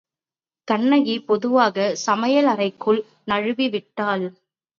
கண்ணகி 0.67 1.15
மெதுவாகச் 1.27 1.99
சமையல் 2.05 2.45
அறைக்குள் 2.45 2.99
நழுவிவிட்டாள். 3.27 4.25